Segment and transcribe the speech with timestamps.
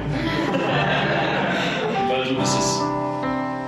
[2.08, 2.80] Weil du bist es.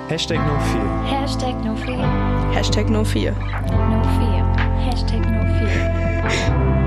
[0.08, 1.04] Hashtag no fear.
[1.06, 2.06] Hashtag no fear.
[2.52, 3.32] Hashtag no fear.
[3.32, 4.44] No fear.
[4.84, 5.80] Hashtag no fear.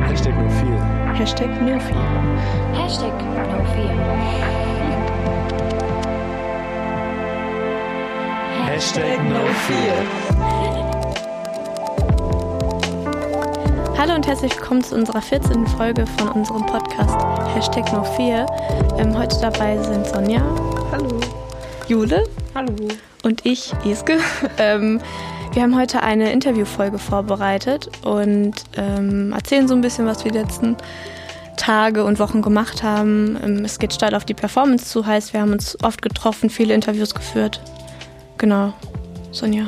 [0.07, 0.79] Hashtag no fear.
[1.15, 2.05] Hashtag no fear.
[2.73, 3.95] Hashtag no fear.
[8.67, 9.97] Hashtag no fear.
[13.97, 15.65] Hallo und herzlich willkommen zu unserer 14.
[15.65, 17.24] Folge von unserem Podcast
[17.55, 18.45] Hashtag no fear.
[18.99, 20.41] Ähm, heute dabei sind Sonja.
[20.91, 21.21] Hallo.
[21.87, 22.25] Jule.
[22.53, 22.75] Hallo.
[23.23, 24.17] Und ich, Eske.
[24.57, 24.99] ähm,
[25.53, 30.39] wir haben heute eine Interviewfolge vorbereitet und ähm, erzählen so ein bisschen, was wir die
[30.39, 30.75] letzten
[31.55, 33.39] Tage und Wochen gemacht haben.
[33.41, 36.73] Ähm, es geht steil auf die Performance zu, heißt, wir haben uns oft getroffen, viele
[36.73, 37.61] Interviews geführt.
[38.37, 38.73] Genau.
[39.31, 39.67] Sonja,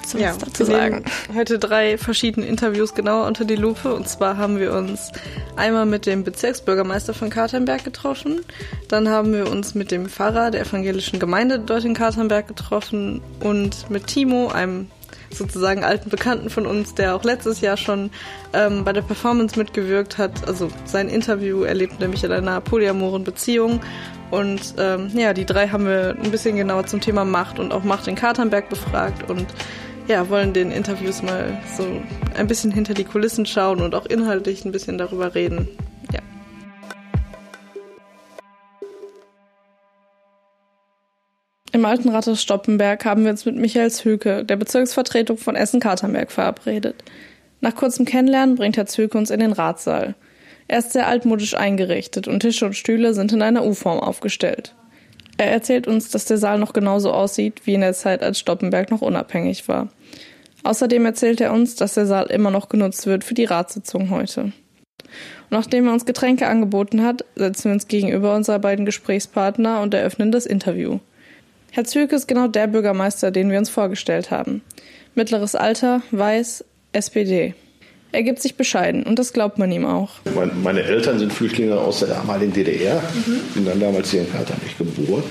[0.00, 1.04] willst du Ja, dazu sagen?
[1.34, 3.94] heute drei verschiedene Interviews genauer unter die Lupe.
[3.94, 5.12] Und zwar haben wir uns
[5.56, 8.40] einmal mit dem Bezirksbürgermeister von Katernberg getroffen.
[8.88, 13.22] Dann haben wir uns mit dem Pfarrer der evangelischen Gemeinde dort in Katernberg getroffen.
[13.40, 14.88] Und mit Timo, einem
[15.30, 18.10] sozusagen alten Bekannten von uns, der auch letztes Jahr schon
[18.52, 20.46] ähm, bei der Performance mitgewirkt hat.
[20.46, 23.80] Also sein Interview erlebt nämlich in einer polyamoren Beziehung.
[24.30, 27.84] Und ähm, ja, die drei haben wir ein bisschen genauer zum Thema Macht und auch
[27.84, 29.46] Macht in Katernberg befragt und
[30.08, 31.84] ja, wollen den Interviews mal so
[32.36, 35.68] ein bisschen hinter die Kulissen schauen und auch inhaltlich ein bisschen darüber reden.
[36.12, 36.20] Ja.
[41.72, 47.02] Im alten Rathaus Stoppenberg haben wir uns mit Michael Zülke, der Bezirksvertretung von Essen-Katernberg, verabredet.
[47.60, 50.14] Nach kurzem Kennenlernen bringt Herr Zülke uns in den Ratssaal.
[50.68, 54.74] Er ist sehr altmodisch eingerichtet und Tische und Stühle sind in einer U-Form aufgestellt.
[55.38, 58.90] Er erzählt uns, dass der Saal noch genauso aussieht wie in der Zeit, als Stoppenberg
[58.90, 59.88] noch unabhängig war.
[60.66, 64.40] Außerdem erzählt er uns, dass der Saal immer noch genutzt wird für die Ratssitzung heute.
[64.40, 64.52] Und
[65.50, 70.32] nachdem er uns Getränke angeboten hat, setzen wir uns gegenüber unserer beiden Gesprächspartner und eröffnen
[70.32, 70.98] das Interview.
[71.70, 74.62] Herr Zülke ist genau der Bürgermeister, den wir uns vorgestellt haben.
[75.14, 77.54] Mittleres Alter, weiß, SPD.
[78.12, 80.10] Er gibt sich bescheiden und das glaubt man ihm auch.
[80.34, 83.00] Mein- Meine Eltern sind Flüchtlinge aus der damaligen DDR,
[83.54, 85.22] sind dann damals hier in Katernberg geboren.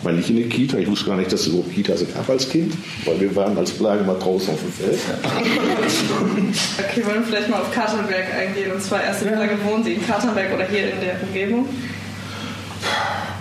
[0.00, 2.26] Ich war nicht in der Kita, ich wusste gar nicht, dass es überhaupt Kitas gab
[2.30, 2.72] als Kind,
[3.04, 4.98] weil wir waren als Plage mal draußen auf dem Feld.
[6.90, 8.72] Okay, wollen wir vielleicht mal auf Katernberg eingehen.
[8.72, 11.68] Und zwar erst, wie lange wohnen Sie in Katernberg oder hier in der Umgebung?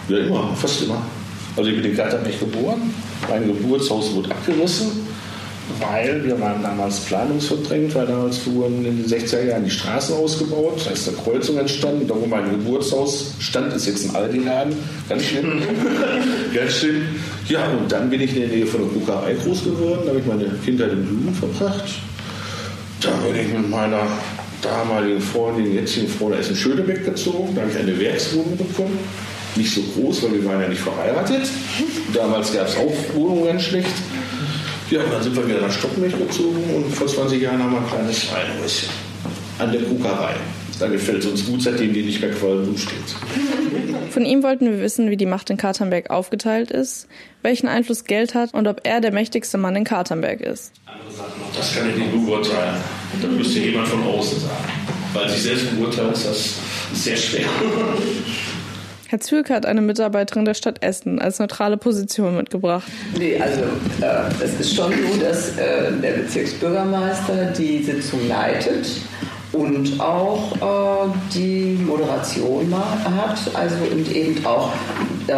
[0.09, 1.01] Ja, immer, fast immer.
[1.55, 2.93] Also ich bin in Katernberg geboren,
[3.29, 5.07] mein Geburtshaus wurde abgerissen,
[5.79, 10.81] weil wir waren damals planungsverdrängt, weil damals wurden in den 60er Jahren die Straßen ausgebaut,
[10.85, 14.75] da ist eine Kreuzung entstanden, da wo mein Geburtshaus stand, ist jetzt ein Aldi-Laden,
[15.07, 15.61] ganz schlimm,
[16.53, 17.01] ganz schlimm.
[17.47, 20.19] Ja, und dann bin ich in der Nähe von der Bucherei groß geworden, da habe
[20.19, 21.85] ich meine Kindheit und Jugend verbracht.
[23.01, 24.01] Da bin ich mit meiner
[24.61, 27.55] damaligen Freundin, jetzigen Freundin, ist in Schönebeck gezogen.
[27.55, 28.99] Da habe ich eine Werkswohnung bekommen.
[29.55, 31.49] Nicht so groß, weil wir waren ja nicht verheiratet.
[32.13, 33.89] Damals gab es auch Wohnungen ganz schlecht.
[34.89, 37.79] Ja, und dann sind wir wieder nach Stoppenberg gezogen und vor 20 Jahren haben wir
[37.79, 38.89] ein kleines Reihenhäuschen
[39.59, 40.33] an der Bucherei.
[40.79, 44.11] Da gefällt es uns gut, seitdem die nicht mehr quasi steht.
[44.11, 47.07] Von ihm wollten wir wissen, wie die Macht in Katernberg aufgeteilt ist,
[47.43, 50.71] welchen Einfluss Geld hat und ob er der mächtigste Mann in Katernberg ist.
[51.55, 52.77] Das kann ich nicht beurteilen.
[53.21, 54.69] Das müsste jemand von außen sagen.
[55.13, 56.53] Weil sich selbst beurteilen ist das
[56.93, 57.45] sehr schwer.
[59.09, 62.87] Herr Zülke hat eine Mitarbeiterin der Stadt Essen als neutrale Position mitgebracht.
[63.17, 63.61] Nee, also
[64.01, 68.87] äh, es ist schon so, dass äh, der Bezirksbürgermeister die Sitzung leitet
[69.51, 74.71] und auch äh, die Moderation hat, also und eben auch
[75.29, 75.33] äh,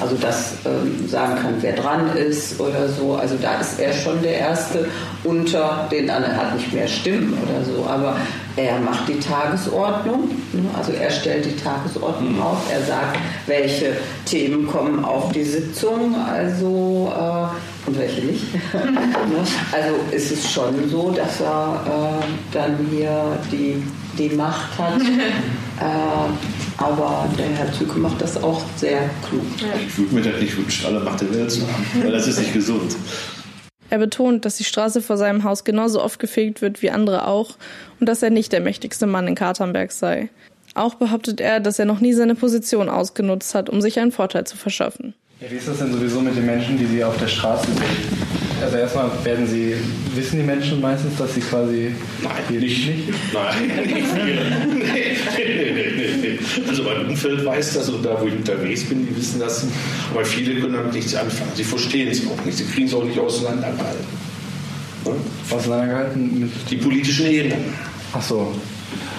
[0.00, 3.14] also das äh, sagen kann, wer dran ist oder so.
[3.14, 4.86] Also da ist er schon der Erste
[5.24, 8.16] unter den anderen, hat nicht mehr Stimmen oder so, aber
[8.56, 10.62] er macht die Tagesordnung, ne?
[10.76, 13.96] also er stellt die Tagesordnung auf, er sagt, welche
[14.26, 18.44] Themen kommen auf die Sitzung, also äh, und welche nicht.
[18.72, 19.38] Ne?
[19.72, 23.82] also ist es schon so, dass er äh, dann hier die,
[24.18, 25.00] die Macht hat.
[25.82, 29.42] äh, aber der Herr Züke macht das auch sehr klug.
[29.86, 32.38] Ich würde mir das nicht wünschen, alle Macht der Welt zu haben, weil das ist
[32.38, 32.96] nicht gesund.
[33.90, 37.56] Er betont, dass die Straße vor seinem Haus genauso oft gefegt wird wie andere auch
[38.00, 40.30] und dass er nicht der mächtigste Mann in Katernberg sei.
[40.74, 44.46] Auch behauptet er, dass er noch nie seine Position ausgenutzt hat, um sich einen Vorteil
[44.46, 45.14] zu verschaffen.
[45.40, 48.41] Ja, wie ist das denn sowieso mit den Menschen, die Sie auf der Straße sehen?
[48.62, 49.74] Also erstmal werden Sie,
[50.14, 51.94] wissen die Menschen meistens, dass Sie quasi...
[52.22, 52.88] Nein, nicht.
[52.88, 53.08] nicht?
[53.32, 54.40] Nein, nicht viele.
[54.68, 59.06] Nee, nee, nee, nee, Also mein Umfeld weiß das und da, wo ich unterwegs bin,
[59.06, 59.66] die wissen das.
[60.12, 61.50] Aber viele können damit nichts anfangen.
[61.54, 62.58] Sie verstehen es auch nicht.
[62.58, 64.06] Sie kriegen es auch nicht auseinandergehalten.
[65.06, 65.12] Ne?
[65.50, 66.50] Auseinandergehalten mit...
[66.70, 67.74] Die politischen Ebenen.
[68.12, 68.54] Ach so.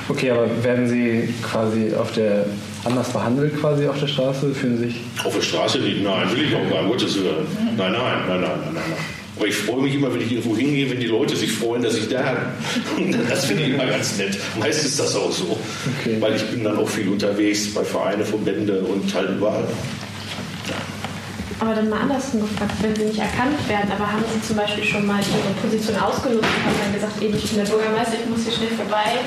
[0.08, 2.46] Okay, aber werden Sie quasi auf der
[2.86, 4.54] anders behandelt quasi auf der Straße?
[4.54, 6.04] Fühlen sich auf der Straße nicht?
[6.04, 7.48] Nein, will ich auch gar Gottes Willen.
[7.78, 9.23] Nein, nein, nein, nein, nein, nein.
[9.36, 11.96] Aber ich freue mich immer, wenn ich irgendwo hingehe, wenn die Leute sich freuen, dass
[11.96, 12.54] ich da
[12.96, 13.18] bin.
[13.30, 14.38] Das finde ich immer ganz nett.
[14.60, 15.58] Meist ist das auch so.
[16.00, 16.18] Okay.
[16.20, 19.68] Weil ich bin dann auch viel unterwegs bei Vereinen, Verbände und halt überall.
[21.60, 24.84] Aber dann mal andersrum gefragt, wenn Sie nicht erkannt werden, aber haben Sie zum Beispiel
[24.84, 28.44] schon mal Ihre Position ausgenutzt und haben dann gesagt, ich bin der Bürgermeister, ich muss
[28.44, 29.24] hier schnell vorbei,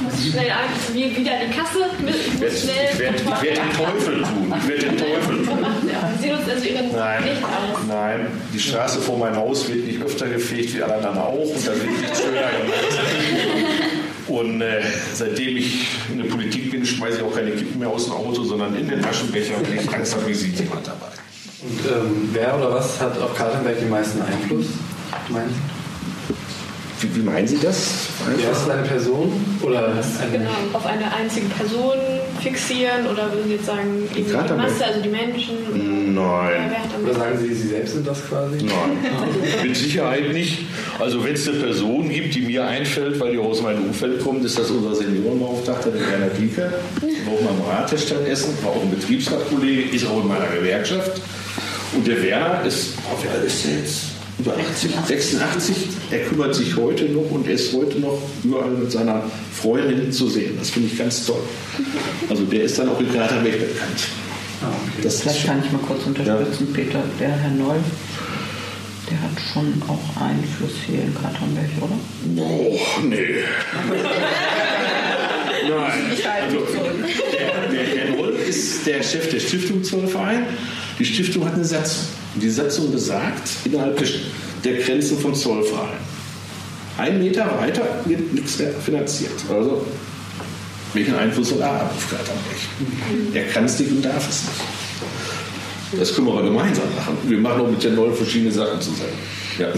[0.00, 0.52] muss schnell
[0.92, 1.78] wie, wieder die Kasse.
[1.98, 2.88] Ich muss schnell.
[2.92, 4.54] Ich werde, ich werde den Teufel tun.
[4.56, 5.58] Ich werde den Teufel tun.
[6.20, 7.78] Sie nutzen also Ihren nein, nicht aus.
[7.88, 11.66] Nein, die Straße vor meinem Haus wird nicht öfter gefegt wie alle anderen auch und
[11.66, 12.90] da wird nicht schöner gemacht.
[14.28, 14.82] Und äh,
[15.14, 18.44] seitdem ich in der Politik bin, schmeiße ich auch keine Kippen mehr aus dem Auto,
[18.44, 21.08] sondern in den Aschenbecher und ich Angst habe, sieht jemand dabei.
[21.62, 24.66] Und ähm, wer oder was hat auf Kartenberg den meisten Einfluss?
[25.28, 25.79] Meinst du?
[27.00, 28.08] Wie, wie, meinen Sie das?
[28.42, 29.32] Ja, ist eine Person
[29.62, 31.96] oder eine genau auf eine einzige Person
[32.42, 36.14] fixieren oder würden Sie jetzt sagen die Masse, also die Menschen?
[36.14, 36.72] Nein.
[37.02, 38.56] Oder sagen Sie, Sie selbst sind das quasi?
[38.56, 38.98] Nein,
[39.62, 40.58] mit Sicherheit nicht.
[40.98, 44.44] Also wenn es eine Person gibt, die mir einfällt, weil die aus meinem Umfeld kommt,
[44.44, 46.70] ist das unser Seniorenbeauftragter, der Werner Dieke.
[47.00, 50.28] War auch mal im Rat der Stadt Essen, war auch ein Betriebsratkollege, ist auch in
[50.28, 51.20] meiner Gewerkschaft.
[51.94, 54.19] Und der Werner ist, oh, wie alt ist der jetzt?
[54.40, 55.76] Über 80, 86.
[56.10, 59.22] Er kümmert sich heute noch und er ist heute noch überall mit seiner
[59.52, 60.56] Freundin zu sehen.
[60.58, 61.42] Das finde ich ganz toll.
[62.28, 64.08] Also der ist dann auch in Kraterbeck bekannt.
[64.62, 65.02] Ah, okay.
[65.02, 66.74] Das Vielleicht kann ich mal kurz unterstützen, ja.
[66.82, 67.02] Peter.
[67.18, 67.80] Der Herr Noll,
[69.10, 71.96] der hat schon auch Einfluss hier in Katernberg, oder?
[72.36, 73.16] Oh, nee.
[75.68, 76.02] Nein.
[76.42, 76.66] Also,
[77.32, 80.46] der, der Herr Noll ist der Chef der Stiftung Zollverein.
[81.00, 82.04] Die Stiftung hat eine Satzung.
[82.34, 83.98] Die Satzung besagt, innerhalb
[84.62, 85.96] der Grenzen von Zollverein.
[86.98, 89.32] Ein Meter weiter wird nichts mehr finanziert.
[89.48, 89.86] Also,
[90.92, 93.34] welchen Einfluss soll er auf Katernberg?
[93.34, 95.98] Er kann es nicht und darf es nicht.
[95.98, 97.16] Das können wir aber gemeinsam machen.
[97.26, 99.18] Wir machen auch mit der neuen verschiedene Sachen zusammen.
[99.58, 99.68] Ja.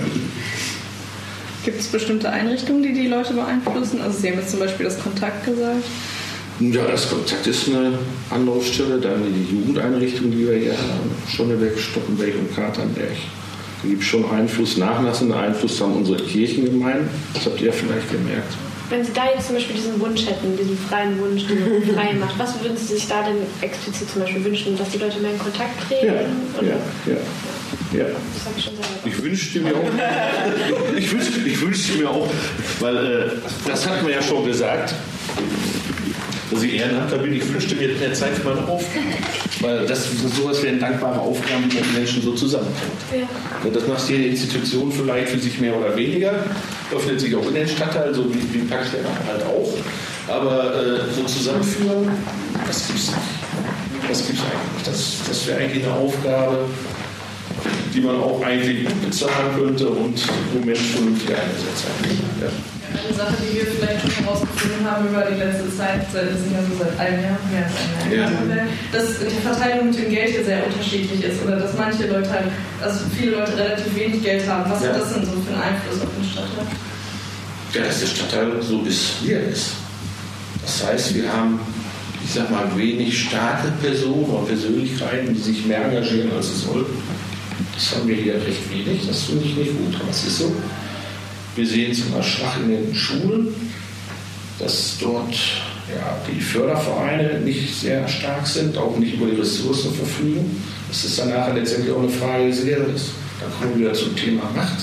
[1.64, 4.00] Gibt es bestimmte Einrichtungen, die die Leute beeinflussen?
[4.00, 5.84] Also Sie haben jetzt zum Beispiel das Kontakt gesagt.
[6.60, 7.98] Ja, das Kontakt ist eine
[8.30, 13.16] Anlaufstelle, dann die Jugendeinrichtung, die wir hier haben, Schonnebeck, Stoppenberg und Katernberg.
[13.82, 17.08] Da gibt es schon Einfluss, nachlassenden Einfluss haben unsere Kirchengemeinden.
[17.34, 18.52] Das habt ihr vielleicht gemerkt.
[18.90, 22.12] Wenn Sie da jetzt zum Beispiel diesen Wunsch hätten, diesen freien Wunsch, den man frei
[22.20, 25.32] macht, was würden Sie sich da denn explizit zum Beispiel wünschen, dass die Leute mehr
[25.32, 26.06] in Kontakt treten?
[26.06, 26.76] Ja, ja,
[27.06, 27.16] ja.
[27.92, 28.04] Ja.
[28.04, 29.06] Das habe ich schon selber.
[29.06, 32.28] Ich wünschte mir auch, ich wünschte, ich wünschte mir auch,
[32.80, 33.30] weil äh,
[33.66, 34.94] das hat man ja schon gesagt,
[36.52, 37.32] dass ich Ehrenamt bin.
[37.32, 39.06] Ich wünschte mir Zeit für meine Aufgaben.
[39.60, 42.78] Weil das sowas wären dankbare Aufgaben, die die Menschen so zusammenbringt.
[43.12, 43.70] Ja.
[43.70, 46.34] Das macht jede Institution vielleicht für sich mehr oder weniger.
[46.94, 49.72] Öffnet sich auch in den Stadtteil, so wie, wie Packsteller halt auch.
[50.28, 52.08] Aber äh, so zusammenführen,
[52.66, 53.18] das gibt es nicht.
[54.08, 54.86] Das gibt es eigentlich nicht.
[54.86, 56.58] Das, das wäre eigentlich eine Aufgabe,
[57.94, 60.20] die man auch eigentlich bezahlen könnte und
[60.52, 62.18] wo Menschen vernünftig eingesetzt haben.
[62.40, 62.48] Ja.
[62.92, 66.60] Eine Sache, die wir vielleicht schon herausgefunden haben über die letzte Zeit, wir sind ja
[66.60, 68.66] so seit einem Jahr, mehr als einem Jahr, ja.
[68.92, 72.52] dass die Verteilung mit dem Geld hier sehr unterschiedlich ist oder dass manche Leute halt,
[72.82, 74.70] also viele Leute relativ wenig Geld haben.
[74.70, 74.88] Was ja.
[74.90, 76.66] hat das denn so für einen Einfluss auf den Stadtteil?
[77.74, 79.72] Ja, dass der Stadtteil so ist, wie er ist.
[80.60, 81.60] Das heißt, wir haben,
[82.22, 86.92] ich sag mal, wenig starke Personen oder Persönlichkeiten, die sich mehr engagieren, als sie sollten.
[87.74, 90.52] Das haben wir hier recht wenig, das finde ich nicht gut, aber es ist so.
[91.54, 93.54] Wir sehen zum Beispiel schwach in den Schulen,
[94.58, 95.34] dass dort
[95.94, 100.62] ja, die Fördervereine nicht sehr stark sind, auch nicht über die Ressourcen verfügen.
[100.88, 103.10] Das ist dann nachher letztendlich auch eine Frage des Lehrers.
[103.40, 104.78] Da kommen wir wieder zum Thema Macht.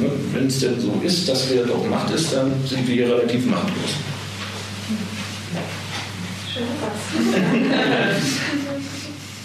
[0.00, 3.16] Ne, wenn es denn so ist, dass wir doch Macht ist, dann sind wir hier
[3.16, 3.90] relativ machtlos.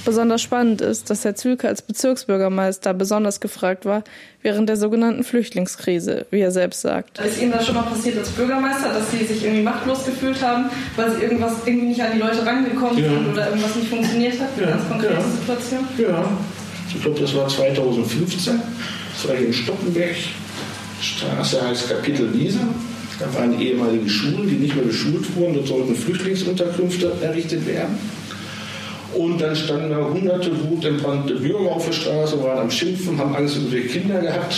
[0.06, 4.04] Besonders spannend ist, dass Herr Zülke als Bezirksbürgermeister besonders gefragt war
[4.42, 7.20] während der sogenannten Flüchtlingskrise, wie er selbst sagt.
[7.20, 10.66] Ist Ihnen das schon mal passiert als Bürgermeister, dass Sie sich irgendwie machtlos gefühlt haben,
[10.98, 13.10] weil Sie irgendwas irgendwie nicht an die Leute rangekommen ja.
[13.10, 14.50] sind oder irgendwas nicht funktioniert hat?
[14.60, 14.72] Ja.
[14.72, 15.22] ganz konkrete ja.
[15.22, 15.88] Situation?
[15.98, 16.38] Ja,
[16.94, 18.62] ich glaube, das war 2015.
[19.14, 20.16] Das war hier in Stockenberg.
[21.02, 22.60] Straße heißt Kapitel Wiese.
[23.20, 25.54] Da waren ehemalige Schulen, die nicht mehr beschult wurden.
[25.54, 27.98] Dort sollten Flüchtlingsunterkünfte errichtet werden.
[29.16, 33.58] Und dann standen da hunderte wutentbrannte Bürger auf der Straße, waren am Schimpfen, haben Angst
[33.58, 34.56] um ihre Kinder gehabt.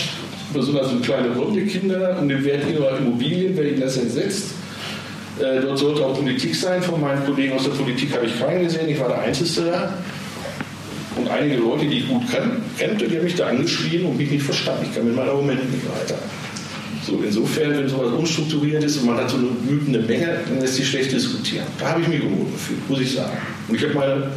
[0.54, 4.52] Besonders so kleine blonde Kinder um den Wert ihrer Immobilien, wer ihnen das entsetzt.
[5.40, 6.82] Äh, dort sollte auch Politik sein.
[6.82, 8.88] Von meinen Kollegen aus der Politik habe ich keinen gesehen.
[8.88, 9.94] Ich war der Einzige da.
[11.18, 14.32] Und einige Leute, die ich gut kann, kannte, die haben mich da angeschrien und mich
[14.32, 14.86] nicht verstanden.
[14.90, 16.18] Ich kann mit meinen Argumenten nicht weiter.
[17.06, 20.76] So, insofern, wenn sowas unstrukturiert ist und man hat so eine wütende Menge, dann lässt
[20.76, 21.66] sich schlecht diskutieren.
[21.80, 23.38] Da habe ich mich unwohl gefühlt, muss ich sagen.
[23.68, 24.32] Und ich habe meine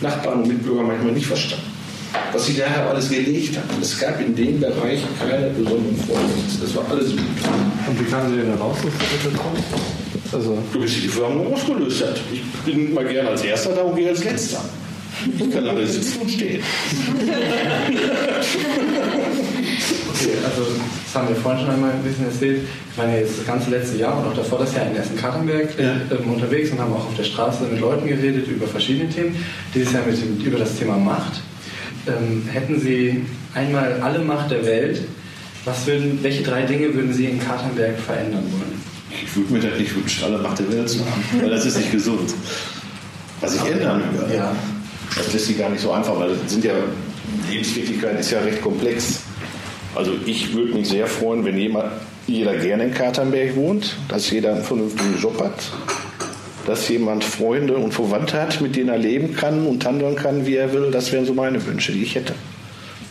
[0.00, 1.66] Nachbarn und Mitbürger manchmal nicht verstanden,
[2.32, 3.68] was sie daher alles gelegt haben.
[3.82, 6.60] Es gab in dem Bereich keine besonderen Vorsätze.
[6.62, 7.20] Das war alles gut.
[7.20, 9.58] Und wie kamen Sie denn raus, dass das kommt?
[10.32, 12.20] Also, Du bist die Firma ausgelöst hat.
[12.32, 14.64] Ich bin mal gerne als Erster da und gehe als Letzter.
[15.38, 16.60] Ich kann alle sitzen und stehen.
[20.10, 20.66] okay, also
[21.04, 22.62] das haben wir vorhin schon einmal ein bisschen erzählt.
[22.92, 25.92] Ich ja jetzt das ganze letzte Jahr und auch davor das Jahr in Essen-Katernberg Ja.
[26.10, 29.36] ähm, unterwegs und haben auch auf der Straße mit Leuten geredet über verschiedene Themen.
[29.74, 31.40] Dieses Jahr mit dem, über das Thema Macht.
[32.06, 35.00] Ähm, hätten Sie einmal alle Macht der Welt,
[35.64, 38.80] was würden, welche drei Dinge würden Sie in Katernberg verändern wollen?
[39.10, 41.76] Ich würde mir das nicht wünschen, alle Macht der Welt zu haben, weil das ist
[41.78, 42.32] nicht gesund.
[43.40, 44.52] Was ich ändern würde, Ja.
[45.16, 46.74] Das lässt sich gar nicht so einfach, weil sind ja,
[47.50, 49.20] Lebenswirklichkeit ist ja recht komplex.
[49.94, 51.90] Also ich würde mich sehr freuen, wenn jemand,
[52.26, 55.54] jeder gerne in Katernberg wohnt, dass jeder einen vernünftigen Job hat,
[56.66, 60.56] dass jemand Freunde und Verwandte hat, mit denen er leben kann und handeln kann, wie
[60.56, 60.90] er will.
[60.90, 62.34] Das wären so meine Wünsche, die ich hätte.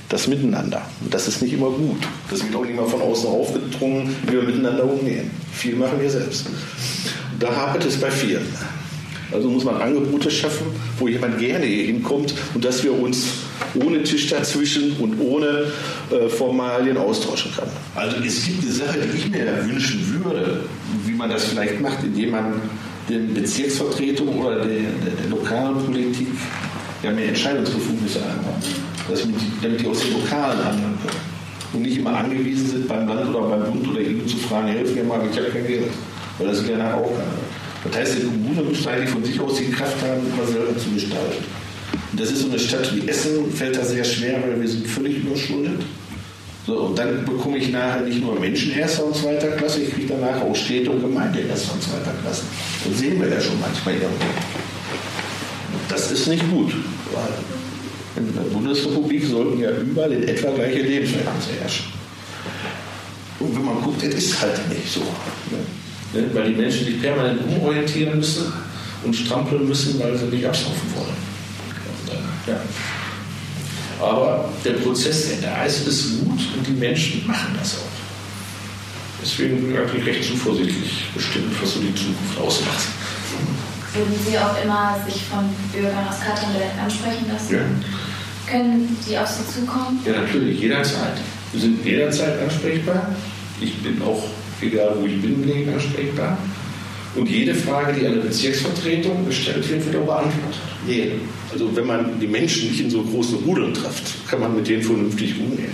[0.09, 0.83] Das Miteinander.
[1.01, 1.97] Und das ist nicht immer gut.
[2.29, 5.31] Das wird auch nicht mal von außen aufgedrungen, wie wir miteinander umgehen.
[5.53, 6.47] Viel machen wir selbst.
[7.39, 8.45] Da hapert es bei vielen.
[9.31, 10.67] Also muss man Angebote schaffen,
[10.99, 13.27] wo jemand gerne hier hinkommt und dass wir uns
[13.75, 15.65] ohne Tisch dazwischen und ohne
[16.11, 17.71] äh, Formalien austauschen können.
[17.95, 20.61] Also es gibt eine Sache, die ich mir wünschen würde,
[21.05, 22.61] wie man das vielleicht macht, indem man
[23.09, 26.27] den Bezirksvertretungen oder der, der, der lokalen Politik
[27.03, 31.35] ja mehr Entscheidungsbefugnisse einräumt, damit die aus den Lokalen handeln können
[31.75, 34.95] und nicht immer angewiesen sind, beim Land oder beim Bund oder EU zu fragen, helfen
[34.95, 35.91] mir mal, ich habe kein Geld.
[36.37, 37.44] Weil das gerne auch keine.
[37.85, 40.89] Das heißt, die Kommune müsste eigentlich von sich aus die Kraft haben, immer selber zu
[40.91, 41.43] gestalten.
[42.11, 44.87] Und das ist so eine Stadt wie Essen, fällt da sehr schwer, weil wir sind
[44.87, 45.81] völlig überschuldet.
[46.65, 50.07] So, und dann bekomme ich nachher nicht nur Menschen erster und zweiter Klasse, ich kriege
[50.07, 52.41] danach auch Städte und Gemeinde erster und zweiter Klasse.
[52.83, 54.25] Das sehen wir ja schon manchmal irgendwo.
[55.87, 56.73] Das ist nicht gut,
[58.15, 61.85] in der Bundesrepublik sollten ja überall in etwa gleiche Lebensverhältnisse herrschen.
[63.39, 65.01] Und wenn man guckt, das ist halt nicht so.
[66.15, 66.23] Ne?
[66.33, 68.51] Weil die Menschen sich permanent umorientieren müssen
[69.03, 71.25] und strampeln müssen, weil sie nicht absaufen wollen.
[72.47, 72.59] Ja.
[74.01, 77.95] Aber der Prozess, der da ist, ist gut und die Menschen machen das auch.
[79.21, 82.85] Deswegen bin ich eigentlich recht zuversichtlich bestimmt, was so die Zukunft ausmacht.
[83.93, 87.55] Würden Sie auch immer sich von Bürgern aus Katernberg ansprechen lassen?
[87.55, 87.61] Ja.
[88.51, 89.99] Können die auf Sie zukommen?
[90.05, 91.17] Ja, natürlich, jederzeit.
[91.51, 93.15] Wir sind jederzeit ansprechbar.
[93.61, 94.23] Ich bin auch,
[94.61, 96.37] egal wo ich bin, bin ich ansprechbar.
[97.15, 100.59] Und jede Frage, die eine Bezirksvertretung gestellt wird, wird auch beantwortet.
[100.85, 101.13] Jede.
[101.51, 104.83] Also wenn man die Menschen nicht in so großen Rudeln trifft, kann man mit denen
[104.83, 105.71] vernünftig umgehen.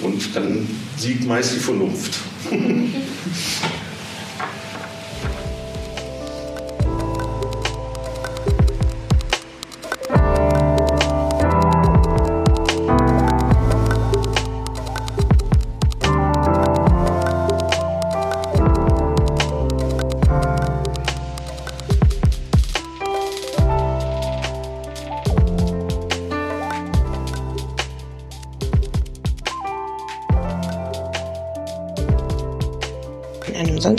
[0.00, 2.18] Und dann siegt meist die Vernunft.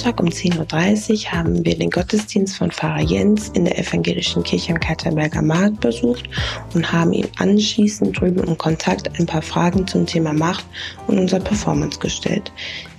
[0.10, 4.74] Sonntag um 10.30 Uhr haben wir den Gottesdienst von Pfarrer Jens in der evangelischen Kirche
[4.74, 6.28] am Katterberger Markt besucht
[6.74, 10.66] und haben ihm anschließend drüben im Kontakt ein paar Fragen zum Thema Macht
[11.06, 12.52] und unserer Performance gestellt.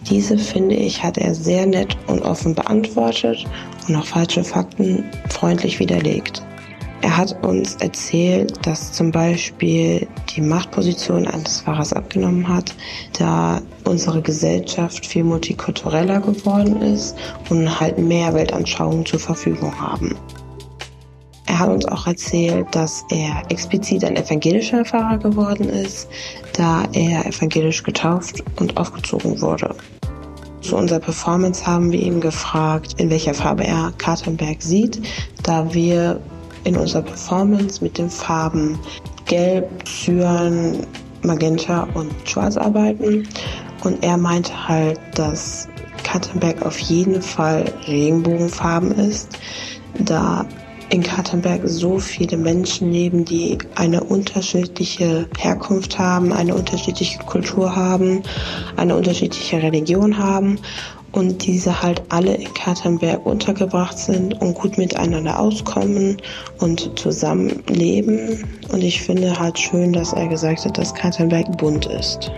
[0.09, 3.45] Diese, finde ich, hat er sehr nett und offen beantwortet
[3.89, 6.45] und auch falsche Fakten freundlich widerlegt.
[7.03, 12.75] Er hat uns erzählt, dass zum Beispiel die Machtposition eines Pfarrers abgenommen hat,
[13.19, 17.17] da unsere Gesellschaft viel multikultureller geworden ist
[17.49, 20.15] und halt mehr Weltanschauungen zur Verfügung haben.
[21.47, 26.09] Er hat uns auch erzählt, dass er explizit ein evangelischer Pfarrer geworden ist,
[26.53, 29.75] da er evangelisch getauft und aufgezogen wurde.
[30.61, 35.01] Zu unserer Performance haben wir ihn gefragt, in welcher Farbe er Katernberg sieht,
[35.43, 36.21] da wir
[36.65, 38.79] in unserer Performance mit den Farben
[39.27, 40.87] Gelb, Cyan,
[41.23, 43.29] Magenta und Schwarz arbeiten.
[43.85, 45.69] Und er meinte halt, dass
[46.05, 49.39] Kattenberg auf jeden Fall Regenbogenfarben ist,
[49.99, 50.45] da
[50.91, 58.23] in Katernberg so viele Menschen leben, die eine unterschiedliche Herkunft haben, eine unterschiedliche Kultur haben,
[58.77, 60.59] eine unterschiedliche Religion haben
[61.13, 66.17] und diese halt alle in Katernberg untergebracht sind und gut miteinander auskommen
[66.59, 68.45] und zusammenleben.
[68.73, 72.31] Und ich finde halt schön, dass er gesagt hat, dass Katernberg bunt ist.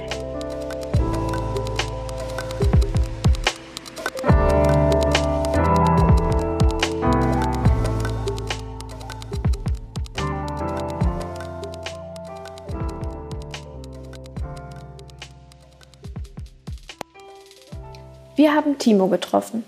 [18.35, 19.65] Wir haben Timo getroffen.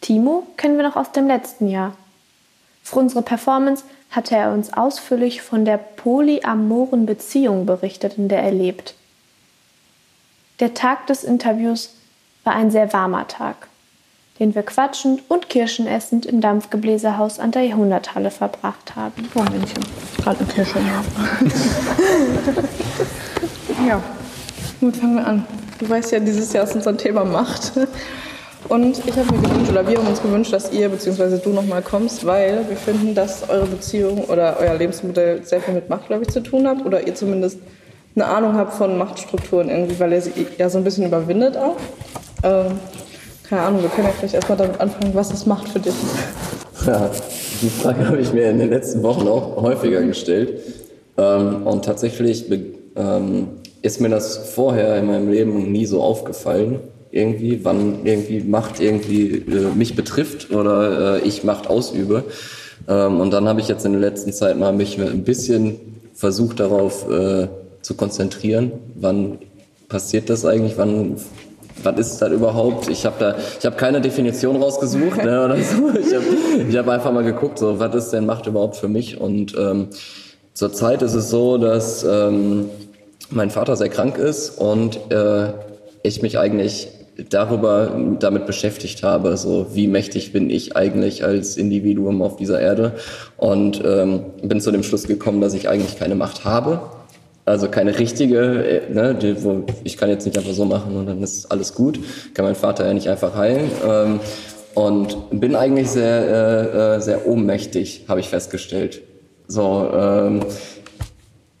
[0.00, 1.92] Timo kennen wir noch aus dem letzten Jahr.
[2.82, 8.52] Für unsere Performance hatte er uns ausführlich von der polyamoren Beziehung berichtet, in der er
[8.52, 8.94] lebt.
[10.60, 11.94] Der Tag des Interviews
[12.42, 13.68] war ein sehr warmer Tag,
[14.38, 19.28] den wir quatschend und Kirschen essend im Dampfgebläsehaus an der Jahrhunderthalle verbracht haben.
[19.34, 19.84] Oh, Männchen.
[20.18, 20.78] Gerade eine Kirsche.
[23.88, 24.02] ja,
[24.80, 25.46] gut, fangen wir an.
[25.84, 27.72] Du weißt ja, dieses Jahr ist unser Thema Macht.
[28.70, 31.36] Und ich habe mir gewünscht, oder wir haben uns gewünscht, dass ihr bzw.
[31.36, 35.90] du nochmal kommst, weil wir finden, dass eure Beziehung oder euer Lebensmodell sehr viel mit
[35.90, 36.86] Macht, glaube ich, zu tun hat.
[36.86, 37.58] Oder ihr zumindest
[38.16, 41.76] eine Ahnung habt von Machtstrukturen irgendwie, weil ihr sie ja so ein bisschen überwindet auch.
[42.42, 42.78] Ähm,
[43.46, 45.94] keine Ahnung, wir können ja vielleicht erstmal damit anfangen, was ist Macht für dich?
[46.86, 47.10] Ja,
[47.60, 50.60] die Frage habe ich mir in den letzten Wochen auch häufiger gestellt.
[51.18, 52.50] Ähm, und tatsächlich
[52.96, 53.48] ähm,
[53.84, 59.36] ist mir das vorher in meinem Leben nie so aufgefallen, irgendwie, wann irgendwie Macht irgendwie
[59.36, 62.24] äh, mich betrifft oder äh, ich Macht ausübe.
[62.88, 66.60] Ähm, und dann habe ich jetzt in der letzten Zeit mal mich ein bisschen versucht
[66.60, 67.48] darauf äh,
[67.82, 69.38] zu konzentrieren, wann
[69.90, 71.16] passiert das eigentlich, wann
[71.82, 72.88] was ist das überhaupt?
[72.88, 75.90] Ich habe da, ich habe keine Definition rausgesucht ne, oder so.
[75.98, 76.24] Ich habe
[76.70, 79.20] ich hab einfach mal geguckt, so was ist denn Macht überhaupt für mich?
[79.20, 79.88] Und ähm,
[80.54, 82.70] zurzeit ist es so, dass ähm,
[83.34, 85.52] mein Vater sehr krank ist und äh,
[86.02, 86.88] ich mich eigentlich
[87.30, 92.92] darüber damit beschäftigt habe, so wie mächtig bin ich eigentlich als Individuum auf dieser Erde
[93.36, 96.80] und ähm, bin zu dem Schluss gekommen, dass ich eigentlich keine Macht habe,
[97.44, 101.06] also keine richtige, äh, ne, die, wo ich kann jetzt nicht einfach so machen und
[101.06, 102.00] dann ist alles gut,
[102.34, 104.20] kann mein Vater ja nicht einfach heilen ähm,
[104.74, 109.02] und bin eigentlich sehr äh, äh sehr ohnmächtig, habe ich festgestellt.
[109.46, 110.40] So ähm,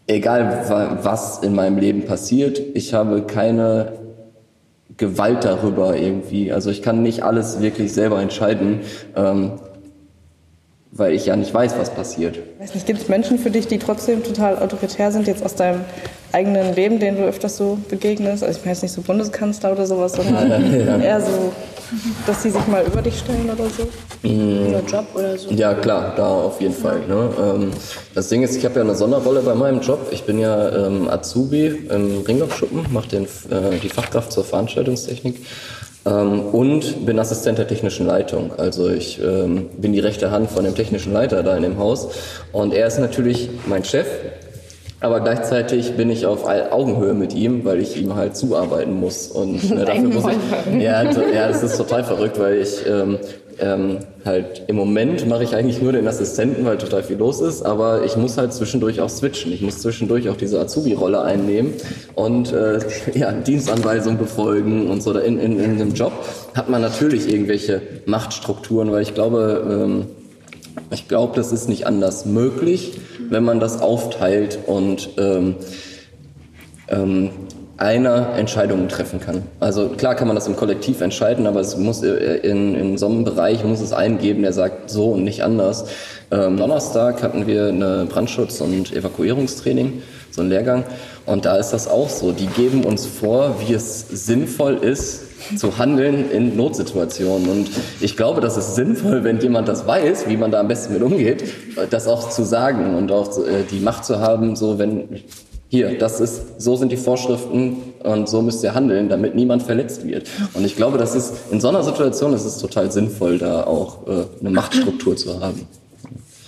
[0.06, 3.92] egal was in meinem Leben passiert, ich habe keine
[4.96, 6.52] Gewalt darüber irgendwie.
[6.52, 8.80] Also ich kann nicht alles wirklich selber entscheiden,
[9.16, 9.52] ähm,
[10.92, 12.38] weil ich ja nicht weiß, was passiert.
[12.60, 15.80] weiß nicht, gibt es Menschen für dich, die trotzdem total autoritär sind, jetzt aus deinem
[16.30, 18.44] eigenen Leben, denen du öfters so begegnest?
[18.44, 21.52] Also ich meine jetzt nicht so Bundeskanzler oder sowas, sondern eher so
[22.26, 24.28] dass sie sich mal über dich stellen oder so?
[24.28, 24.68] Mhm.
[24.68, 25.50] Oder Job oder so?
[25.50, 27.00] Ja, klar, da auf jeden Fall.
[27.06, 27.30] Ne?
[27.38, 27.70] Ähm,
[28.14, 30.08] das Ding ist, ich habe ja eine Sonderrolle bei meinem Job.
[30.10, 35.44] Ich bin ja ähm, Azubi im Ringlockschuppen, mache äh, die Fachkraft zur Veranstaltungstechnik.
[36.06, 38.52] Ähm, und bin Assistent der technischen Leitung.
[38.58, 42.08] Also ich ähm, bin die rechte Hand von dem technischen Leiter da in dem Haus.
[42.52, 44.06] Und er ist natürlich mein Chef,
[45.04, 49.28] aber gleichzeitig bin ich auf Augenhöhe mit ihm, weil ich ihm halt zuarbeiten muss.
[49.28, 50.82] Und ne, dafür muss ich.
[50.82, 53.18] Ja, ja, das ist total verrückt, weil ich ähm,
[53.60, 57.62] ähm, halt im Moment mache ich eigentlich nur den Assistenten, weil total viel los ist,
[57.62, 59.52] aber ich muss halt zwischendurch auch switchen.
[59.52, 61.74] Ich muss zwischendurch auch diese Azubi-Rolle einnehmen
[62.14, 62.78] und äh,
[63.14, 65.12] ja, Dienstanweisungen befolgen und so.
[65.18, 66.12] In, in, in einem Job
[66.54, 70.06] hat man natürlich irgendwelche Machtstrukturen, weil ich glaube, ähm,
[70.90, 75.56] ich glaube, das ist nicht anders möglich, wenn man das aufteilt und ähm,
[76.88, 77.30] ähm,
[77.76, 79.42] einer Entscheidungen treffen kann.
[79.58, 83.06] Also klar kann man das im Kollektiv entscheiden, aber es muss äh, in, in so
[83.06, 85.86] einem Bereich muss es einen geben, der sagt so und nicht anders.
[86.30, 90.84] Ähm, Donnerstag hatten wir eine Brandschutz- und Evakuierungstraining, so ein Lehrgang,
[91.26, 92.32] und da ist das auch so.
[92.32, 95.22] Die geben uns vor, wie es sinnvoll ist,
[95.56, 97.48] zu handeln in Notsituationen.
[97.48, 100.94] Und ich glaube, das ist sinnvoll, wenn jemand das weiß, wie man da am besten
[100.94, 101.44] mit umgeht,
[101.90, 105.22] das auch zu sagen und auch äh, die Macht zu haben, so wenn
[105.68, 110.06] hier, das ist, so sind die Vorschriften und so müsst ihr handeln, damit niemand verletzt
[110.06, 110.28] wird.
[110.52, 114.06] Und ich glaube, das ist, in so einer Situation ist es total sinnvoll, da auch
[114.06, 115.66] äh, eine Machtstruktur zu haben.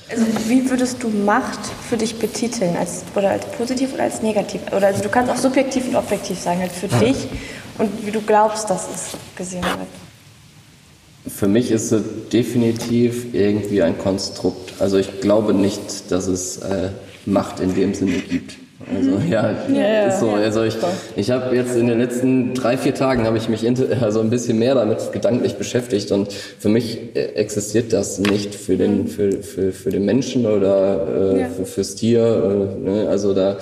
[0.08, 2.76] Also wie würdest du Macht für dich betiteln?
[2.76, 4.60] Als, oder als positiv oder als negativ?
[4.72, 7.28] Oder also du kannst auch subjektiv und objektiv sagen, halt für dich
[7.78, 11.34] und wie du glaubst, dass es gesehen wird.
[11.34, 14.74] Für mich ist es definitiv irgendwie ein Konstrukt.
[14.78, 16.90] Also ich glaube nicht, dass es äh,
[17.24, 18.58] Macht in dem Sinne gibt.
[18.94, 20.30] Also ja, Ja, ist so.
[20.30, 20.76] Also ich,
[21.16, 23.66] ich habe jetzt in den letzten drei, vier Tagen habe ich mich
[24.00, 28.76] also ein bisschen mehr damit gedanklich beschäftigt und für mich äh, existiert das nicht für
[28.76, 31.48] den, für, für, für den Menschen oder äh, Ja.
[31.48, 32.78] für, fürs Tier.
[32.84, 33.08] Äh, ne?
[33.08, 33.56] Also da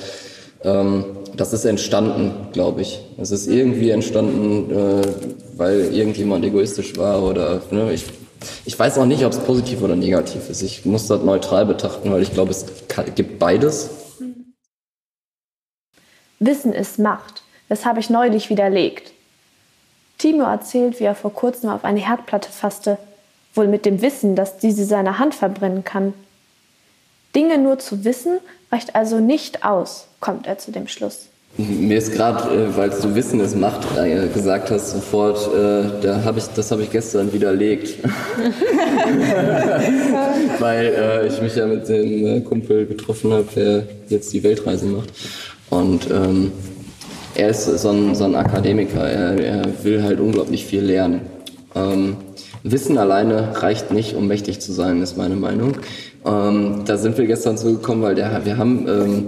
[0.65, 1.05] ähm,
[1.37, 3.01] das ist entstanden, glaube ich.
[3.19, 5.03] Es ist irgendwie entstanden, äh,
[5.57, 8.05] weil irgendjemand egoistisch war oder ne, ich,
[8.65, 10.63] ich weiß auch nicht, ob es positiv oder negativ ist.
[10.63, 12.67] Ich muss das neutral betrachten, weil ich glaube, es
[13.15, 13.91] gibt beides.
[16.39, 17.43] Wissen ist Macht.
[17.69, 19.13] Das habe ich neulich widerlegt.
[20.19, 22.99] Timo erzählt, wie er vor kurzem auf eine Herdplatte fasste,
[23.55, 26.15] wohl mit dem Wissen, dass diese seine Hand verbrennen kann.
[27.35, 28.39] Dinge nur zu wissen
[28.71, 31.29] reicht also nicht aus, kommt er zu dem Schluss.
[31.57, 36.25] Mir ist gerade, äh, weil du Wissen ist Macht äh, gesagt hast, sofort, äh, da
[36.25, 37.99] hab ich, das habe ich gestern widerlegt.
[40.59, 45.11] weil ich mich ja mit dem Kumpel getroffen habe, der jetzt die Weltreise macht.
[45.75, 46.53] Und ähm,
[47.35, 51.23] er ist so ein, so ein Akademiker, er, er will halt unglaublich viel lernen.
[51.75, 52.17] Ähm,
[52.63, 55.77] Wissen alleine reicht nicht, um mächtig zu sein, ist meine Meinung.
[56.25, 59.27] Ähm, da sind wir gestern zugekommen, weil der, wir haben ähm,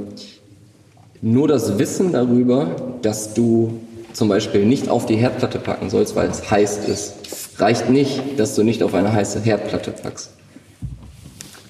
[1.20, 2.68] nur das Wissen darüber,
[3.02, 3.80] dass du
[4.12, 7.14] zum Beispiel nicht auf die Herdplatte packen sollst, weil es heiß ist,
[7.58, 10.30] reicht nicht, dass du nicht auf eine heiße Herdplatte packst.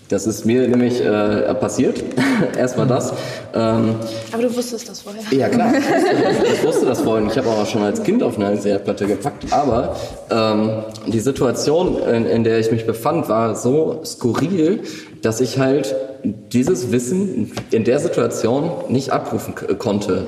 [0.09, 2.03] Das ist mir nämlich äh, passiert.
[2.57, 3.13] Erstmal das.
[3.55, 3.97] Ähm,
[4.33, 5.23] Aber du wusstest das vorher.
[5.31, 5.73] ja, klar.
[6.53, 7.29] Ich wusste, das vorhin.
[7.29, 9.53] Ich habe auch schon als Kind auf eine Herdplatte gepackt.
[9.53, 9.97] Aber
[10.31, 14.83] ähm, die Situation, in, in der ich mich befand, war so skurril,
[15.23, 15.95] dass ich halt
[16.53, 20.27] dieses Wissen in der Situation nicht abrufen konnte.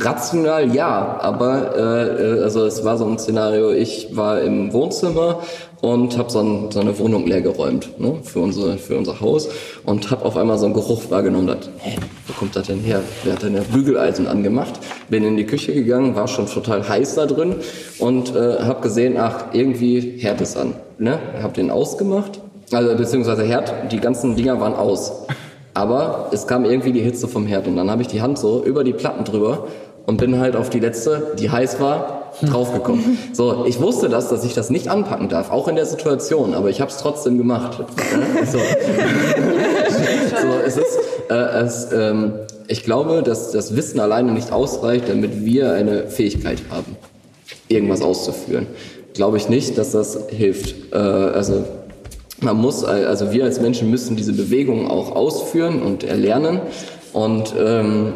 [0.00, 5.42] Rational ja, aber äh, äh, also es war so ein Szenario, ich war im Wohnzimmer
[5.80, 9.48] und habe so, ein, so eine Wohnung leer geräumt ne, für, unsere, für unser Haus
[9.84, 11.46] und habe auf einmal so einen Geruch wahrgenommen.
[11.46, 13.02] Dachte, hä, wo kommt das denn her?
[13.24, 14.74] Wer hat denn der Bügeleisen angemacht?
[15.08, 17.56] Bin in die Küche gegangen, war schon total heiß da drin
[17.98, 20.74] und äh, habe gesehen, ach, irgendwie Herd ist an.
[20.98, 21.18] Ne?
[21.42, 22.40] Hab den ausgemacht,
[22.72, 25.12] also beziehungsweise Herd, die ganzen Dinger waren aus.
[25.74, 28.64] Aber es kam irgendwie die Hitze vom Herd und dann habe ich die Hand so
[28.64, 29.68] über die Platten drüber
[30.06, 33.18] und bin halt auf die letzte, die heiß war, draufgekommen.
[33.32, 36.70] So, ich wusste das, dass ich das nicht anpacken darf, auch in der Situation, aber
[36.70, 37.84] ich habe es trotzdem gemacht.
[38.50, 38.58] So.
[38.58, 38.64] so,
[40.66, 40.98] es ist,
[41.30, 42.32] äh, es, ähm,
[42.66, 46.96] ich glaube, dass das Wissen alleine nicht ausreicht, damit wir eine Fähigkeit haben,
[47.68, 48.66] irgendwas auszuführen.
[49.14, 50.92] Glaube ich nicht, dass das hilft.
[50.92, 51.64] Äh, also
[52.40, 56.60] man muss, also wir als Menschen müssen diese Bewegungen auch ausführen und erlernen
[57.12, 58.12] und ähm,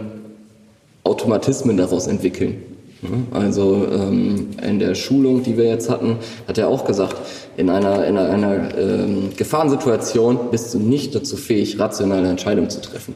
[1.05, 2.63] Automatismen daraus entwickeln.
[3.03, 7.17] Ja, Also ähm, in der Schulung, die wir jetzt hatten, hat er auch gesagt,
[7.57, 13.15] in einer, in einer ähm, Gefahrensituation bist du nicht dazu fähig, rationale Entscheidungen zu treffen.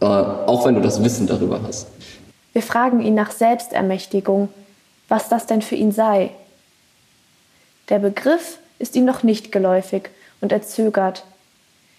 [0.00, 1.86] Äh, auch wenn du das Wissen darüber hast.
[2.52, 4.50] Wir fragen ihn nach Selbstermächtigung,
[5.08, 6.30] was das denn für ihn sei.
[7.88, 11.24] Der Begriff ist ihm noch nicht geläufig und er zögert.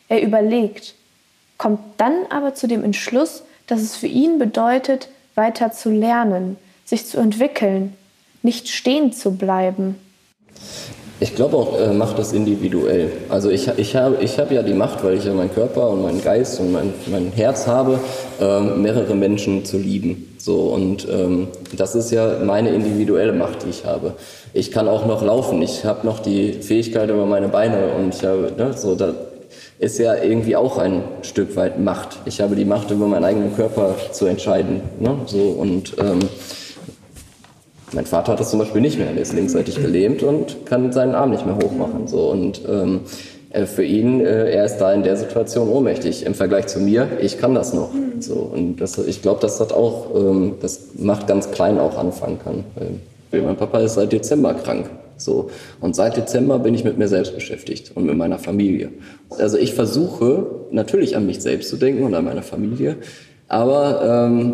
[0.10, 0.96] Er überlegt,
[1.58, 7.06] kommt dann aber zu dem Entschluss, dass es für ihn bedeutet, weiter zu lernen, sich
[7.06, 7.96] zu entwickeln,
[8.42, 9.96] nicht stehen zu bleiben.
[11.20, 13.10] Ich glaube auch, äh, Macht ist individuell.
[13.30, 16.02] Also ich, ich habe ich hab ja die Macht, weil ich ja meinen Körper und
[16.02, 18.00] meinen Geist und mein, mein Herz habe,
[18.42, 20.36] ähm, mehrere Menschen zu lieben.
[20.38, 24.16] So, und ähm, das ist ja meine individuelle Macht, die ich habe.
[24.54, 28.26] Ich kann auch noch laufen, ich habe noch die Fähigkeit über meine Beine und ich
[28.26, 29.14] habe, ne, so, da
[29.80, 32.18] ist ja irgendwie auch ein Stück weit Macht.
[32.26, 34.82] Ich habe die Macht, über meinen eigenen Körper zu entscheiden.
[35.00, 36.20] Ne, so, und ähm,
[37.94, 39.08] mein Vater hat das zum Beispiel nicht mehr.
[39.08, 42.08] Er ist linksseitig gelähmt und kann seinen Arm nicht mehr hochmachen.
[42.08, 42.30] So.
[42.30, 43.02] Und ähm,
[43.52, 46.26] äh, für ihn, äh, er ist da in der Situation ohnmächtig.
[46.26, 47.92] Im Vergleich zu mir, ich kann das noch.
[48.20, 48.36] So.
[48.36, 52.64] Und das, ich glaube, dass das auch, ähm, das macht ganz klein auch anfangen kann.
[53.32, 54.90] Weil mein Papa ist seit Dezember krank.
[55.18, 55.50] So.
[55.80, 58.90] Und seit Dezember bin ich mit mir selbst beschäftigt und mit meiner Familie.
[59.38, 62.98] Also ich versuche natürlich an mich selbst zu denken und an meine Familie.
[63.48, 64.54] Aber ähm,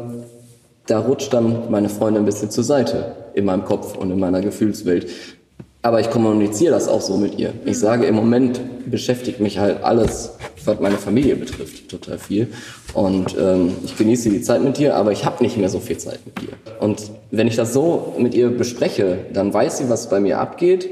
[0.87, 4.41] da rutscht dann meine Freundin ein bisschen zur Seite in meinem Kopf und in meiner
[4.41, 5.07] Gefühlswelt.
[5.81, 7.53] Aber ich kommuniziere das auch so mit ihr.
[7.65, 8.59] Ich sage, im Moment
[8.91, 10.33] beschäftigt mich halt alles,
[10.65, 12.47] was meine Familie betrifft, total viel.
[12.93, 15.97] Und ähm, ich genieße die Zeit mit ihr, aber ich habe nicht mehr so viel
[15.97, 16.53] Zeit mit ihr.
[16.81, 20.89] Und wenn ich das so mit ihr bespreche, dann weiß sie, was bei mir abgeht.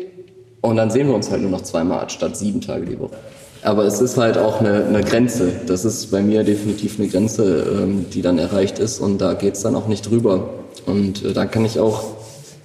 [0.61, 3.17] Und dann sehen wir uns halt nur noch zweimal statt sieben Tage die Woche.
[3.63, 5.51] Aber es ist halt auch eine, eine Grenze.
[5.65, 9.01] Das ist bei mir definitiv eine Grenze, ähm, die dann erreicht ist.
[9.01, 10.49] Und da geht's dann auch nicht drüber.
[10.85, 12.16] Und äh, da kann ich auch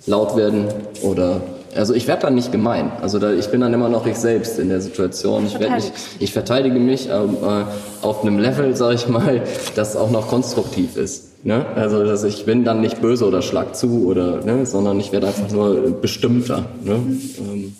[0.06, 0.68] laut werden
[1.02, 1.40] oder
[1.74, 2.92] also ich werde dann nicht gemein.
[3.00, 5.46] Also da, ich bin dann immer noch ich selbst in der Situation.
[5.46, 9.42] Ich, werd nicht, ich verteidige mich ähm, äh, auf einem Level, sage ich mal,
[9.74, 11.44] das auch noch konstruktiv ist.
[11.44, 11.66] Ne?
[11.74, 14.66] Also dass ich bin dann nicht böse oder schlag zu oder, ne?
[14.66, 16.66] sondern ich werde einfach nur bestimmter.
[16.82, 16.94] Ne?
[17.38, 17.76] Ähm.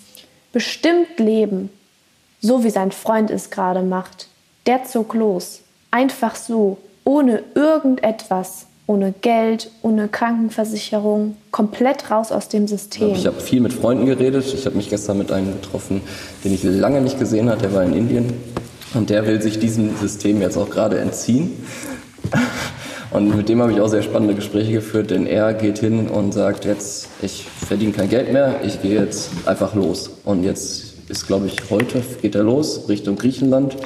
[0.52, 1.70] Bestimmt leben,
[2.40, 4.28] so wie sein Freund es gerade macht.
[4.66, 12.68] Der zog los, einfach so, ohne irgendetwas ohne Geld, ohne Krankenversicherung, komplett raus aus dem
[12.68, 13.14] System.
[13.14, 14.44] Ich habe viel mit Freunden geredet.
[14.52, 16.02] Ich habe mich gestern mit einem getroffen,
[16.44, 17.62] den ich lange nicht gesehen habe.
[17.62, 18.35] Der war in Indien
[18.92, 21.52] und der will sich diesem System jetzt auch gerade entziehen.
[23.11, 26.33] Und mit dem habe ich auch sehr spannende Gespräche geführt, denn er geht hin und
[26.33, 30.11] sagt jetzt, ich verdiene kein Geld mehr, ich gehe jetzt einfach los.
[30.24, 33.76] Und jetzt ist, glaube ich, heute geht er los Richtung Griechenland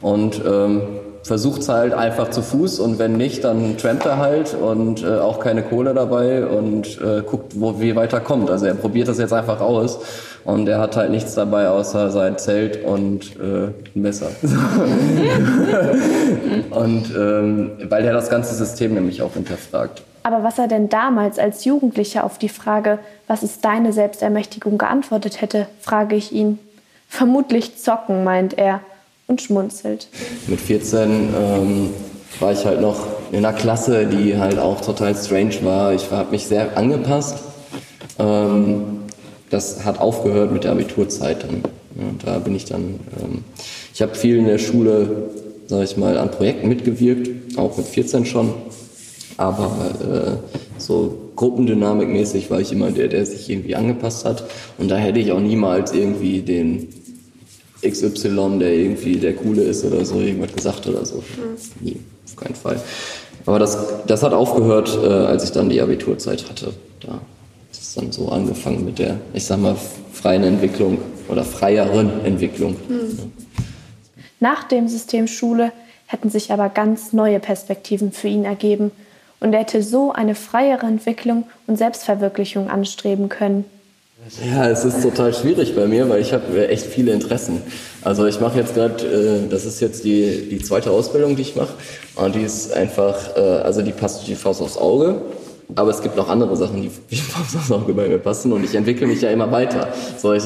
[0.00, 0.82] und ähm,
[1.22, 5.18] versucht es halt einfach zu Fuß und wenn nicht, dann trampt er halt und äh,
[5.18, 8.50] auch keine Kohle dabei und äh, guckt, wo, wie weiter kommt.
[8.50, 10.00] Also er probiert das jetzt einfach aus
[10.44, 14.28] und er hat halt nichts dabei außer sein Zelt und äh, ein Messer.
[16.70, 20.02] und ähm, weil er das ganze System nämlich auch hinterfragt.
[20.22, 25.40] Aber was er denn damals als Jugendlicher auf die Frage, was ist deine Selbstermächtigung, geantwortet
[25.40, 26.58] hätte, frage ich ihn.
[27.08, 28.80] Vermutlich zocken, meint er
[29.30, 30.08] und schmunzelt.
[30.48, 31.90] Mit 14 ähm,
[32.40, 35.94] war ich halt noch in einer Klasse, die halt auch total strange war.
[35.94, 37.36] Ich habe mich sehr angepasst.
[38.18, 39.04] Ähm,
[39.48, 41.44] das hat aufgehört mit der Abiturzeit.
[41.44, 41.62] Dann.
[41.96, 43.00] Ja, da bin ich dann.
[43.22, 43.44] Ähm,
[43.94, 45.30] ich habe viel in der Schule,
[45.66, 48.52] sage ich mal, an Projekten mitgewirkt, auch mit 14 schon.
[49.36, 49.70] Aber
[50.02, 54.44] äh, so Gruppendynamikmäßig war ich immer der, der sich irgendwie angepasst hat.
[54.76, 56.88] Und da hätte ich auch niemals irgendwie den
[57.82, 61.16] XY, der irgendwie der Coole ist oder so, irgendwas gesagt oder so.
[61.16, 61.56] Mhm.
[61.80, 62.80] Nie, auf keinen Fall.
[63.46, 66.74] Aber das, das hat aufgehört, äh, als ich dann die Abiturzeit hatte.
[67.00, 67.20] Da
[67.72, 69.76] ist es dann so angefangen mit der, ich sag mal,
[70.12, 72.76] freien Entwicklung oder freieren Entwicklung.
[72.88, 73.32] Mhm.
[74.40, 75.72] Nach dem System Schule
[76.06, 78.90] hätten sich aber ganz neue Perspektiven für ihn ergeben
[79.38, 83.64] und er hätte so eine freiere Entwicklung und Selbstverwirklichung anstreben können.
[84.44, 87.62] Ja, es ist total schwierig bei mir, weil ich habe echt viele Interessen.
[88.02, 91.56] Also ich mache jetzt gerade, äh, das ist jetzt die, die zweite Ausbildung, die ich
[91.56, 91.72] mache.
[92.16, 95.22] Und die ist einfach, äh, also die passt wie Faust aufs Auge.
[95.74, 98.52] Aber es gibt noch andere Sachen, die wie Faust aufs Auge bei mir passen.
[98.52, 99.88] Und ich entwickle mich ja immer weiter.
[100.18, 100.44] So, ich,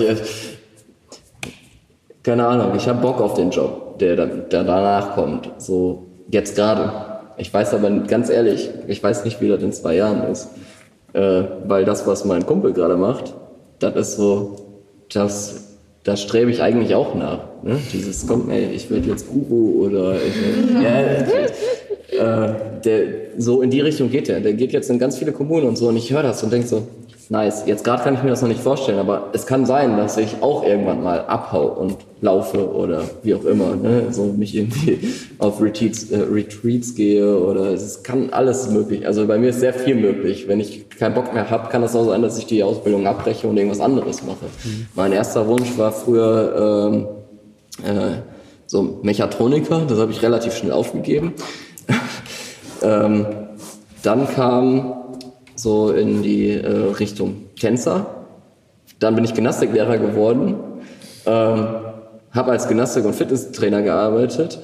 [2.22, 5.50] keine Ahnung, ich habe Bock auf den Job, der, der danach kommt.
[5.58, 6.92] So, jetzt gerade.
[7.38, 10.48] Ich weiß aber ganz ehrlich, ich weiß nicht, wie das in zwei Jahren ist.
[11.12, 13.34] Äh, weil das, was mein Kumpel gerade macht,
[13.90, 14.57] das ist so,
[15.12, 17.40] das, da strebe ich eigentlich auch nach.
[17.62, 17.79] Ne?
[17.92, 20.35] Dieses, komm, ey, ich werde jetzt Guru oder ich,
[20.83, 21.01] ja,
[22.18, 23.03] äh, der,
[23.38, 24.40] so in die Richtung geht der.
[24.40, 26.66] Der geht jetzt in ganz viele Kommunen und so und ich höre das und denke
[26.66, 26.87] so,
[27.30, 27.64] nice.
[27.66, 30.42] Jetzt gerade kann ich mir das noch nicht vorstellen, aber es kann sein, dass ich
[30.42, 34.06] auch irgendwann mal abhau und laufe oder wie auch immer, ne?
[34.10, 34.98] so mich irgendwie
[35.38, 39.06] auf Retreats, äh, Retreats gehe oder es kann alles möglich.
[39.06, 40.48] Also bei mir ist sehr viel möglich.
[40.48, 43.46] Wenn ich keinen Bock mehr habe, kann das auch sein, dass ich die Ausbildung abbreche
[43.46, 44.46] und irgendwas anderes mache.
[44.64, 44.87] Mhm.
[44.94, 47.06] Mein erster Wunsch war früher ähm,
[47.84, 48.22] äh,
[48.66, 51.34] so Mechatroniker, das habe ich relativ schnell aufgegeben.
[52.82, 53.26] ähm,
[54.02, 55.04] dann kam
[55.55, 58.07] so in die äh, Richtung Tänzer.
[59.01, 60.57] Dann bin ich Gymnastiklehrer geworden,
[61.27, 61.67] ähm,
[62.33, 64.59] habe als Gymnastik- und Fitnesstrainer gearbeitet.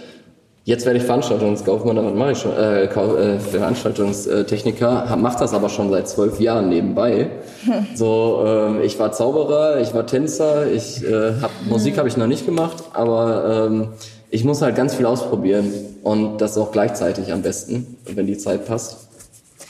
[0.64, 5.90] Jetzt werde ich Veranstaltungskaufmann, damit mache ich schon, äh, äh, Veranstaltungstechniker, mache das aber schon
[5.90, 7.30] seit zwölf Jahren nebenbei.
[7.94, 12.26] So, äh, ich war Zauberer, ich war Tänzer, ich äh, hab, Musik habe ich noch
[12.26, 13.88] nicht gemacht, aber ähm,
[14.30, 15.72] ich muss halt ganz viel ausprobieren
[16.02, 19.09] und das auch gleichzeitig am besten, wenn die Zeit passt.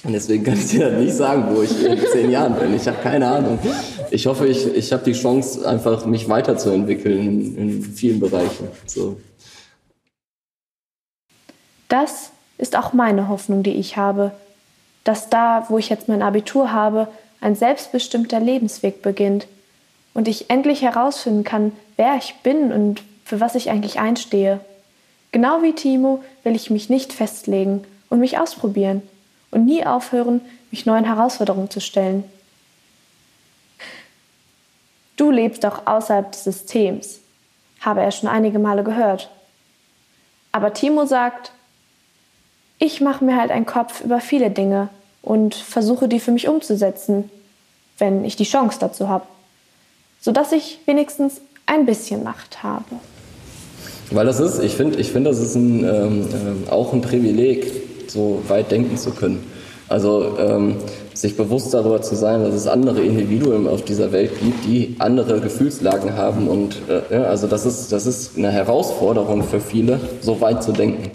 [0.02, 2.74] Und deswegen kann ich dir nicht sagen, wo ich in zehn Jahren bin.
[2.74, 3.58] Ich habe keine Ahnung.
[4.10, 8.68] Ich hoffe, ich, ich habe die Chance, einfach mich weiterzuentwickeln in, in vielen Bereichen.
[8.86, 9.20] So.
[11.88, 14.32] Das ist auch meine Hoffnung, die ich habe.
[15.04, 17.08] Dass da, wo ich jetzt mein Abitur habe,
[17.42, 19.46] ein selbstbestimmter Lebensweg beginnt
[20.14, 24.60] und ich endlich herausfinden kann, wer ich bin und für was ich eigentlich einstehe.
[25.32, 29.02] Genau wie Timo will ich mich nicht festlegen und mich ausprobieren
[29.50, 32.24] und nie aufhören, mich neuen Herausforderungen zu stellen.
[35.16, 37.20] Du lebst auch außerhalb des Systems,
[37.80, 39.30] habe er schon einige Male gehört.
[40.52, 41.52] Aber Timo sagt,
[42.78, 44.88] ich mache mir halt einen Kopf über viele Dinge
[45.22, 47.30] und versuche die für mich umzusetzen,
[47.98, 49.26] wenn ich die Chance dazu habe,
[50.20, 52.84] sodass ich wenigstens ein bisschen Macht habe.
[54.10, 57.89] Weil das ist, ich finde, ich find, das ist ein, ähm, äh, auch ein Privileg,
[58.10, 59.44] so weit denken zu können.
[59.88, 60.76] Also ähm,
[61.14, 65.40] sich bewusst darüber zu sein, dass es andere Individuen auf dieser Welt gibt, die andere
[65.40, 66.46] Gefühlslagen haben.
[66.46, 70.70] Und äh, ja, also das ist, das ist eine Herausforderung für viele, so weit zu
[70.70, 71.10] denken.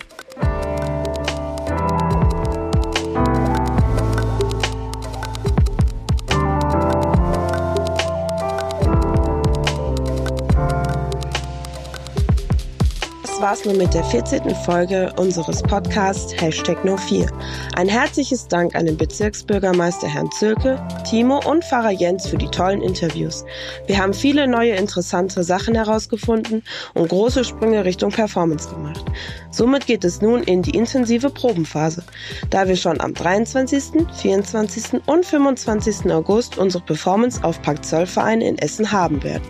[13.55, 14.53] War's nun mit der 14.
[14.65, 17.29] Folge unseres Podcasts Hashtag No4.
[17.77, 22.81] Ein herzliches Dank an den Bezirksbürgermeister Herrn Zülke, Timo und Pfarrer Jens für die tollen
[22.81, 23.45] Interviews.
[23.87, 26.63] Wir haben viele neue interessante Sachen herausgefunden
[26.95, 29.05] und große Sprünge Richtung Performance gemacht.
[29.51, 32.03] Somit geht es nun in die intensive Probenphase,
[32.49, 35.01] da wir schon am 23., 24.
[35.05, 36.11] und 25.
[36.11, 39.47] August unsere Performance auf Park Zollverein in Essen haben werden.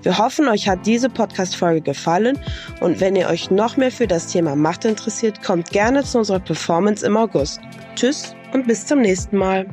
[0.00, 2.38] Wir hoffen, euch hat diese Podcast-Folge gefallen
[2.80, 6.38] und wenn ihr euch noch mehr für das Thema Macht interessiert, kommt gerne zu unserer
[6.38, 7.60] Performance im August.
[7.96, 9.66] Tschüss und bis zum nächsten Mal.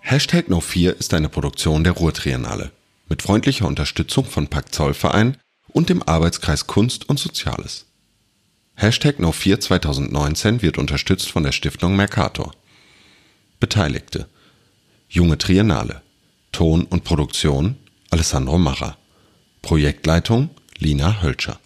[0.00, 2.70] Hashtag No4 ist eine Produktion der Ruhrtriennale
[3.10, 5.36] mit freundlicher Unterstützung von Pakt Zollverein
[5.68, 7.84] und dem Arbeitskreis Kunst und Soziales.
[8.74, 12.52] Hashtag No4 2019 wird unterstützt von der Stiftung Mercator.
[13.60, 14.28] Beteiligte
[15.08, 16.02] Junge Triennale.
[16.52, 17.76] Ton und Produktion
[18.10, 18.96] Alessandro Macher.
[19.62, 21.58] Projektleitung Lina Hölscher